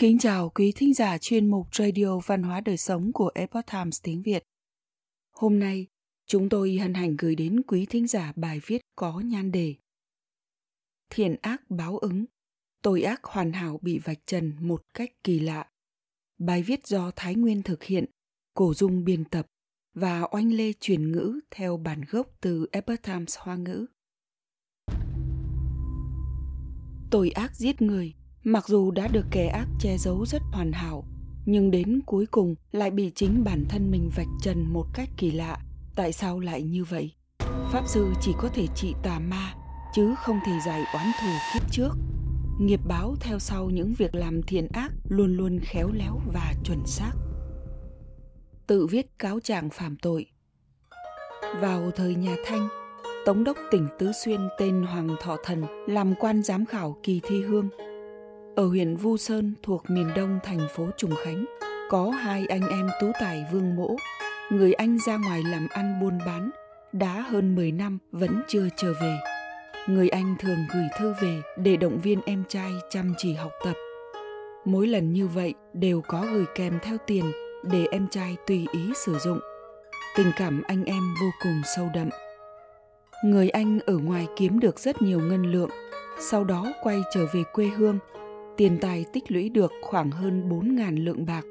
[0.00, 4.02] Kính chào quý thính giả chuyên mục Radio Văn hóa Đời Sống của Epoch Times
[4.02, 4.42] tiếng Việt.
[5.32, 5.86] Hôm nay,
[6.26, 9.74] chúng tôi hân hạnh gửi đến quý thính giả bài viết có nhan đề
[11.10, 12.24] Thiện ác báo ứng,
[12.82, 15.70] tội ác hoàn hảo bị vạch trần một cách kỳ lạ.
[16.38, 18.04] Bài viết do Thái Nguyên thực hiện,
[18.54, 19.46] Cổ Dung biên tập
[19.94, 23.86] và Oanh Lê truyền ngữ theo bản gốc từ Epoch Times Hoa ngữ.
[27.10, 28.14] Tội ác giết người
[28.48, 31.04] mặc dù đã được kẻ ác che giấu rất hoàn hảo,
[31.46, 35.30] nhưng đến cuối cùng lại bị chính bản thân mình vạch trần một cách kỳ
[35.30, 35.58] lạ.
[35.96, 37.12] Tại sao lại như vậy?
[37.72, 39.54] Pháp sư chỉ có thể trị tà ma,
[39.94, 41.90] chứ không thể giải oán thù kiếp trước.
[42.60, 46.86] Nghiệp báo theo sau những việc làm thiện ác luôn luôn khéo léo và chuẩn
[46.86, 47.12] xác.
[48.66, 50.26] Tự viết cáo trạng phạm tội.
[51.60, 52.68] Vào thời nhà thanh,
[53.26, 57.42] tống đốc tỉnh tứ xuyên tên hoàng thọ thần làm quan giám khảo kỳ thi
[57.42, 57.68] hương
[58.58, 61.44] ở huyện Vu Sơn thuộc miền đông thành phố Trùng Khánh,
[61.88, 63.96] có hai anh em tú tài vương mỗ.
[64.50, 66.50] Người anh ra ngoài làm ăn buôn bán,
[66.92, 69.18] đã hơn 10 năm vẫn chưa trở về.
[69.88, 73.74] Người anh thường gửi thư về để động viên em trai chăm chỉ học tập.
[74.64, 77.24] Mỗi lần như vậy đều có gửi kèm theo tiền
[77.62, 79.40] để em trai tùy ý sử dụng.
[80.16, 82.08] Tình cảm anh em vô cùng sâu đậm.
[83.24, 85.70] Người anh ở ngoài kiếm được rất nhiều ngân lượng,
[86.20, 87.98] sau đó quay trở về quê hương
[88.58, 91.44] tiền tài tích lũy được khoảng hơn 4.000 lượng bạc.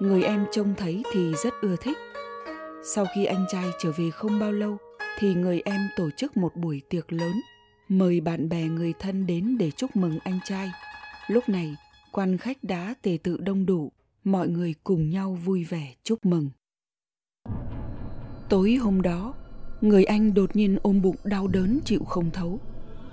[0.00, 1.96] Người em trông thấy thì rất ưa thích.
[2.94, 4.76] Sau khi anh trai trở về không bao lâu,
[5.18, 7.40] thì người em tổ chức một buổi tiệc lớn,
[7.88, 10.70] mời bạn bè người thân đến để chúc mừng anh trai.
[11.26, 11.76] Lúc này,
[12.12, 13.92] quan khách đã tề tự đông đủ,
[14.24, 16.50] mọi người cùng nhau vui vẻ chúc mừng.
[18.48, 19.34] Tối hôm đó,
[19.80, 22.60] người anh đột nhiên ôm bụng đau đớn chịu không thấu,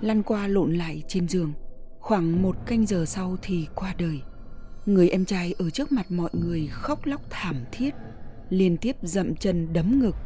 [0.00, 1.52] lăn qua lộn lại trên giường.
[2.02, 4.20] Khoảng một canh giờ sau thì qua đời.
[4.86, 7.94] Người em trai ở trước mặt mọi người khóc lóc thảm thiết,
[8.50, 10.16] liên tiếp dậm chân đấm ngực,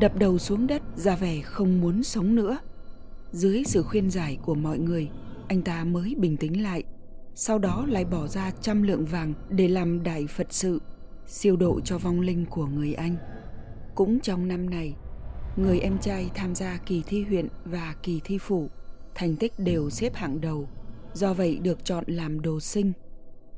[0.00, 2.58] đập đầu xuống đất ra vẻ không muốn sống nữa.
[3.32, 5.08] Dưới sự khuyên giải của mọi người,
[5.48, 6.82] anh ta mới bình tĩnh lại,
[7.34, 10.80] sau đó lại bỏ ra trăm lượng vàng để làm đại Phật sự,
[11.26, 13.16] siêu độ cho vong linh của người anh.
[13.94, 14.94] Cũng trong năm này,
[15.56, 18.68] người em trai tham gia kỳ thi huyện và kỳ thi phủ,
[19.14, 20.68] thành tích đều xếp hạng đầu
[21.14, 22.92] do vậy được chọn làm đồ sinh.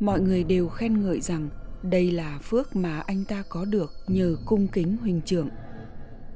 [0.00, 1.49] Mọi người đều khen ngợi rằng
[1.83, 5.49] đây là phước mà anh ta có được nhờ cung kính huynh trưởng.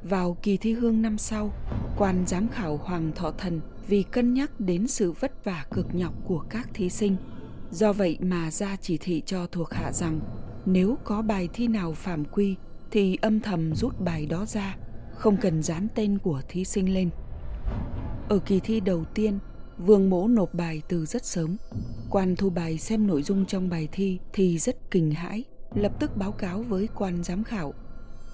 [0.03, 1.53] Vào kỳ thi hương năm sau,
[1.99, 6.15] quan giám khảo Hoàng Thọ Thần vì cân nhắc đến sự vất vả cực nhọc
[6.25, 7.17] của các thí sinh.
[7.71, 10.21] Do vậy mà ra chỉ thị cho thuộc hạ rằng
[10.67, 12.57] nếu có bài thi nào phạm quy
[12.91, 14.77] thì âm thầm rút bài đó ra,
[15.15, 17.11] không cần dán tên của thí sinh lên.
[18.29, 19.39] Ở kỳ thi đầu tiên,
[19.87, 21.57] Vương mỗ nộp bài từ rất sớm.
[22.11, 26.17] Quan thu bài xem nội dung trong bài thi thì rất kinh hãi, lập tức
[26.17, 27.75] báo cáo với quan giám khảo.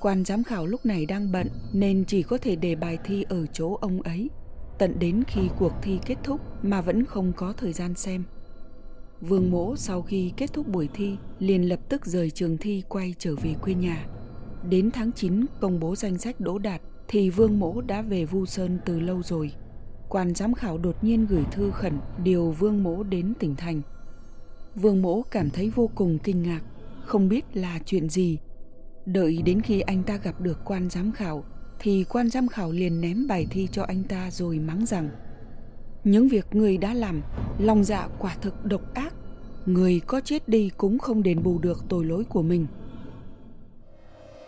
[0.00, 3.46] Quan giám khảo lúc này đang bận nên chỉ có thể để bài thi ở
[3.46, 4.30] chỗ ông ấy,
[4.78, 8.24] tận đến khi cuộc thi kết thúc mà vẫn không có thời gian xem.
[9.20, 13.14] Vương mỗ sau khi kết thúc buổi thi liền lập tức rời trường thi quay
[13.18, 14.06] trở về quê nhà.
[14.68, 18.46] Đến tháng 9 công bố danh sách đỗ đạt thì Vương mỗ đã về Vu
[18.46, 19.52] Sơn từ lâu rồi
[20.08, 21.92] quan giám khảo đột nhiên gửi thư khẩn
[22.24, 23.82] điều Vương Mỗ đến tỉnh thành.
[24.74, 26.60] Vương Mỗ cảm thấy vô cùng kinh ngạc,
[27.04, 28.38] không biết là chuyện gì.
[29.06, 31.44] Đợi đến khi anh ta gặp được quan giám khảo,
[31.78, 35.08] thì quan giám khảo liền ném bài thi cho anh ta rồi mắng rằng
[36.04, 37.22] Những việc người đã làm,
[37.58, 39.14] lòng dạ quả thực độc ác,
[39.66, 42.66] người có chết đi cũng không đền bù được tội lỗi của mình.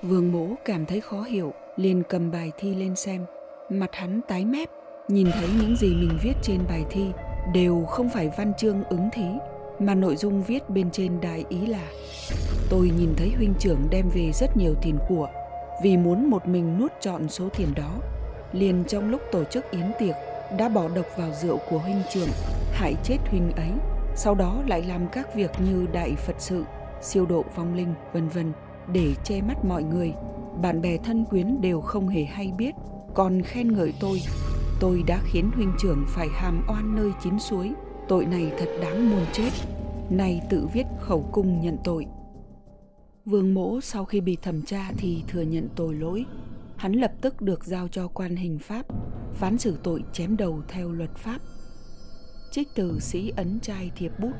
[0.03, 3.25] Vương Mỗ cảm thấy khó hiểu, liền cầm bài thi lên xem,
[3.71, 4.69] mặt hắn tái mép,
[5.09, 7.07] nhìn thấy những gì mình viết trên bài thi
[7.53, 9.27] đều không phải văn chương ứng thí,
[9.79, 11.85] mà nội dung viết bên trên đại ý là,
[12.71, 15.29] tôi nhìn thấy huynh trưởng đem về rất nhiều tiền của,
[15.83, 17.91] vì muốn một mình nuốt trọn số tiền đó.
[18.53, 20.15] Liền trong lúc tổ chức yến tiệc,
[20.59, 22.29] đã bỏ độc vào rượu của huynh trưởng,
[22.73, 23.71] hại chết huynh ấy.
[24.17, 26.65] Sau đó lại làm các việc như đại phật sự,
[27.03, 28.53] siêu độ vong linh, vân vân,
[28.93, 30.13] để che mắt mọi người.
[30.63, 32.75] Bạn bè thân quyến đều không hề hay biết.
[33.15, 34.21] Còn khen ngợi tôi
[34.81, 37.73] tôi đã khiến huynh trưởng phải hàm oan nơi chín suối.
[38.09, 39.51] Tội này thật đáng muôn chết.
[40.11, 42.07] Nay tự viết khẩu cung nhận tội.
[43.25, 46.25] Vương mỗ sau khi bị thẩm tra thì thừa nhận tội lỗi.
[46.77, 48.87] Hắn lập tức được giao cho quan hình pháp,
[49.35, 51.39] phán xử tội chém đầu theo luật pháp.
[52.51, 54.33] Trích từ sĩ ấn trai thiệp bút.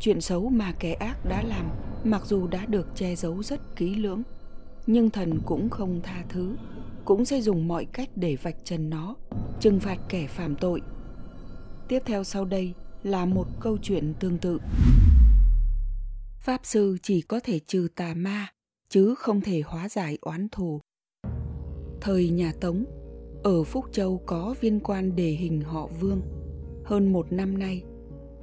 [0.00, 1.70] Chuyện xấu mà kẻ ác đã làm,
[2.04, 4.22] mặc dù đã được che giấu rất kỹ lưỡng,
[4.86, 6.56] nhưng thần cũng không tha thứ
[7.10, 9.16] cũng sẽ dùng mọi cách để vạch trần nó
[9.60, 10.80] trừng phạt kẻ phạm tội
[11.88, 14.58] tiếp theo sau đây là một câu chuyện tương tự
[16.40, 18.46] Pháp sư chỉ có thể trừ tà ma,
[18.88, 20.80] chứ không thể hóa giải oán thù.
[22.00, 22.84] Thời nhà Tống,
[23.42, 26.20] ở Phúc Châu có viên quan đề hình họ Vương.
[26.84, 27.82] Hơn một năm nay,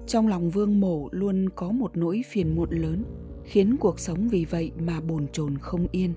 [0.07, 3.03] trong lòng Vương Mổ luôn có một nỗi phiền muộn lớn,
[3.45, 6.13] khiến cuộc sống vì vậy mà bồn chồn không yên.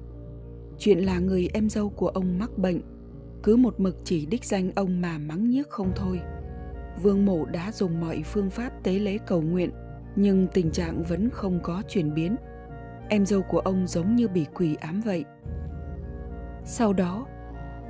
[0.82, 2.80] Chuyện là người em dâu của ông mắc bệnh,
[3.42, 6.20] cứ một mực chỉ đích danh ông mà mắng nhiếc không thôi.
[7.02, 9.70] Vương Mổ đã dùng mọi phương pháp tế lễ cầu nguyện,
[10.16, 12.36] nhưng tình trạng vẫn không có chuyển biến.
[13.08, 15.24] Em dâu của ông giống như bị quỷ ám vậy.
[16.64, 17.26] Sau đó,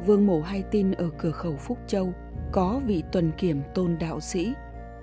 [0.06, 2.12] Vương Mổ hay tin ở cửa khẩu Phúc Châu
[2.52, 4.54] có vị tuần kiểm tôn đạo sĩ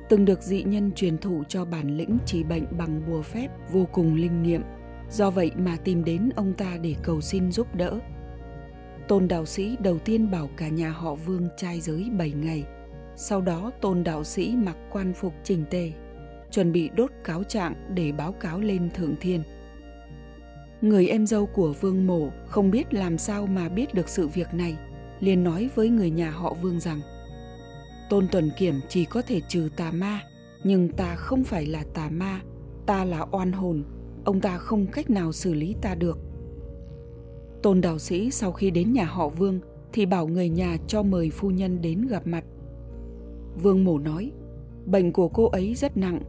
[0.09, 3.87] từng được dị nhân truyền thụ cho bản lĩnh trị bệnh bằng bùa phép vô
[3.91, 4.61] cùng linh nghiệm.
[5.11, 7.99] Do vậy mà tìm đến ông ta để cầu xin giúp đỡ.
[9.07, 12.63] Tôn đạo sĩ đầu tiên bảo cả nhà họ Vương trai giới 7 ngày.
[13.15, 15.91] Sau đó tôn đạo sĩ mặc quan phục chỉnh tề,
[16.51, 19.43] chuẩn bị đốt cáo trạng để báo cáo lên Thượng Thiên.
[20.81, 24.53] Người em dâu của Vương Mổ không biết làm sao mà biết được sự việc
[24.53, 24.77] này,
[25.19, 27.01] liền nói với người nhà họ Vương rằng
[28.09, 30.21] Tôn Tuần Kiểm chỉ có thể trừ tà ma,
[30.63, 32.41] nhưng ta không phải là tà ma,
[32.85, 33.83] ta là oan hồn,
[34.27, 36.19] ông ta không cách nào xử lý ta được.
[37.61, 39.59] Tôn đạo sĩ sau khi đến nhà họ Vương
[39.93, 42.43] thì bảo người nhà cho mời phu nhân đến gặp mặt.
[43.63, 44.31] Vương Mổ nói,
[44.85, 46.21] bệnh của cô ấy rất nặng,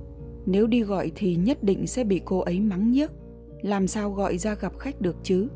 [0.47, 3.11] nếu đi gọi thì nhất định sẽ bị cô ấy mắng nhiếc,
[3.63, 5.49] làm sao gọi ra gặp khách được chứ?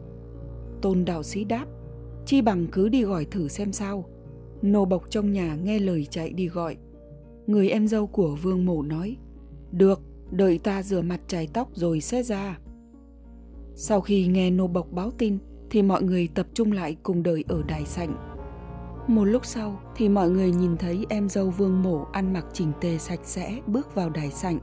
[0.81, 1.67] Tôn đạo sĩ đáp,
[2.27, 4.05] chi bằng cứ đi gọi thử xem sao.
[4.62, 6.77] Nô bộc trong nhà nghe lời chạy đi gọi.
[7.47, 9.17] Người em dâu của vương mổ nói,
[9.73, 10.00] được,
[10.32, 12.58] đợi ta rửa mặt chải tóc rồi sẽ ra.
[13.75, 15.38] Sau khi nghe nô bộc báo tin
[15.70, 18.32] thì mọi người tập trung lại cùng đợi ở đài sảnh.
[19.06, 22.73] Một lúc sau thì mọi người nhìn thấy em dâu vương mổ ăn mặc chỉnh
[22.81, 24.58] tề sạch sẽ bước vào đài sảnh.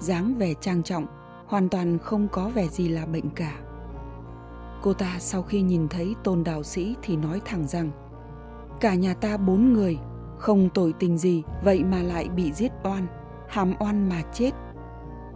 [0.00, 1.06] dáng vẻ trang trọng,
[1.46, 3.60] hoàn toàn không có vẻ gì là bệnh cả.
[4.82, 7.90] Cô ta sau khi nhìn thấy tôn đạo sĩ thì nói thẳng rằng
[8.80, 9.98] Cả nhà ta bốn người,
[10.38, 13.06] không tội tình gì vậy mà lại bị giết oan,
[13.48, 14.50] hàm oan mà chết.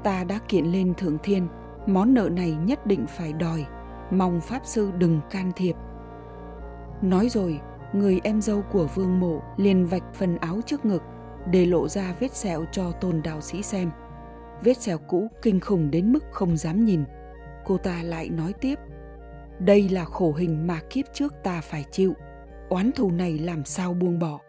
[0.02, 1.48] Ta đã kiện lên thượng thiên,
[1.86, 3.66] món nợ này nhất định phải đòi,
[4.10, 5.76] mong Pháp Sư đừng can thiệp.
[7.02, 7.60] Nói rồi,
[7.92, 11.02] người em dâu của vương mộ liền vạch phần áo trước ngực
[11.50, 13.90] để lộ ra vết sẹo cho tôn đạo sĩ xem.
[14.64, 17.04] Vết sẹo cũ kinh khủng đến mức không dám nhìn.
[17.64, 18.78] Cô ta lại nói tiếp,
[19.58, 22.14] đây là khổ hình mà kiếp trước ta phải chịu
[22.68, 24.40] oán thù này làm sao buông bỏ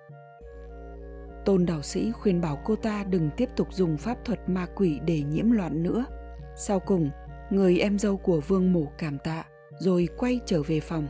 [1.47, 4.99] tôn đạo sĩ khuyên bảo cô ta đừng tiếp tục dùng pháp thuật ma quỷ
[5.05, 6.05] để nhiễm loạn nữa.
[6.55, 7.09] Sau cùng,
[7.49, 9.45] người em dâu của vương mổ cảm tạ,
[9.79, 11.07] rồi quay trở về phòng.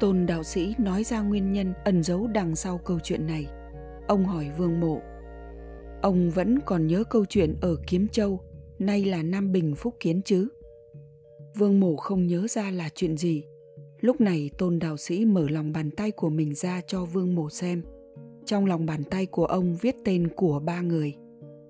[0.00, 3.46] Tôn đạo sĩ nói ra nguyên nhân ẩn giấu đằng sau câu chuyện này.
[4.08, 5.00] Ông hỏi vương mộ
[6.02, 8.40] ông vẫn còn nhớ câu chuyện ở kiếm châu,
[8.78, 10.48] nay là nam bình phúc kiến chứ?
[11.54, 13.44] Vương mổ không nhớ ra là chuyện gì.
[14.00, 17.50] Lúc này tôn đạo sĩ mở lòng bàn tay của mình ra cho vương mổ
[17.50, 17.82] xem.
[18.44, 21.14] Trong lòng bàn tay của ông viết tên của ba người.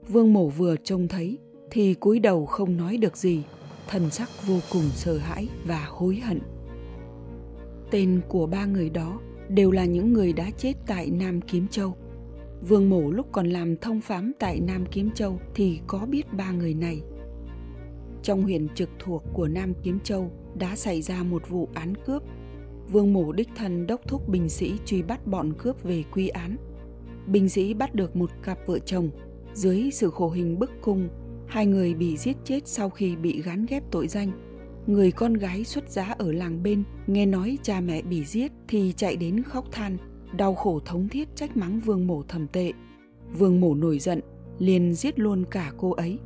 [0.08, 1.38] Vương mổ vừa trông thấy
[1.70, 3.42] thì cúi đầu không nói được gì,
[3.88, 6.40] thần sắc vô cùng sợ hãi và hối hận.
[7.90, 11.96] Tên của ba người đó đều là những người đã chết tại Nam Kiếm Châu.
[12.68, 16.52] Vương Mổ lúc còn làm thông phám tại Nam Kiếm Châu thì có biết ba
[16.52, 17.02] người này.
[18.22, 22.22] Trong huyện trực thuộc của Nam Kiếm Châu đã xảy ra một vụ án cướp.
[22.92, 26.56] Vương Mổ đích thân đốc thúc binh sĩ truy bắt bọn cướp về quy án.
[27.26, 29.10] Binh sĩ bắt được một cặp vợ chồng.
[29.54, 31.08] Dưới sự khổ hình bức cung,
[31.46, 34.30] hai người bị giết chết sau khi bị gán ghép tội danh.
[34.86, 38.92] Người con gái xuất giá ở làng bên nghe nói cha mẹ bị giết thì
[38.96, 39.96] chạy đến khóc than,
[40.36, 42.72] đau khổ thống thiết trách mắng Vương Mổ thầm tệ.
[43.38, 44.20] Vương Mổ nổi giận,
[44.58, 46.18] liền giết luôn cả cô ấy.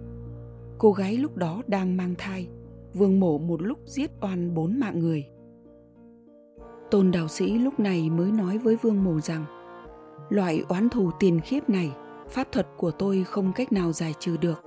[0.78, 2.48] Cô gái lúc đó đang mang thai,
[2.94, 5.24] vương mổ một lúc giết oan bốn mạng người.
[6.94, 9.44] Tôn đạo sĩ lúc này mới nói với vương Mồ rằng,
[10.28, 11.92] loại oán thù tiền khiếp này,
[12.30, 14.64] pháp thuật của tôi không cách nào giải trừ được,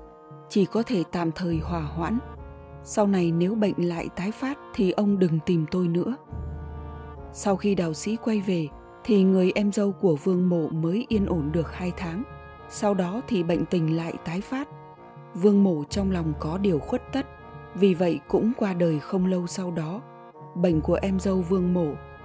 [0.50, 2.20] chỉ có thể tạm thời hòa hoãn.
[2.84, 6.16] Sau này nếu bệnh lại tái phát thì ông đừng tìm tôi nữa.
[7.34, 8.68] Sau khi đạo sĩ quay về,
[9.04, 12.24] thì người em dâu của vương mộ mới yên ổn được hai tháng.
[12.70, 14.68] Sau đó thì bệnh tình lại tái phát.
[15.34, 17.26] Vương mộ trong lòng có điều khuất tất,
[17.76, 20.02] vì vậy cũng qua đời không lâu sau đó,
[20.56, 21.88] bệnh của em dâu vương mổ